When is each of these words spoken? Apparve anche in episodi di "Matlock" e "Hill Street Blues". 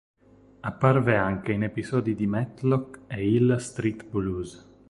Apparve 0.61 1.15
anche 1.15 1.51
in 1.51 1.61
episodi 1.61 2.15
di 2.15 2.25
"Matlock" 2.25 3.01
e 3.05 3.23
"Hill 3.29 3.55
Street 3.57 4.03
Blues". 4.07 4.67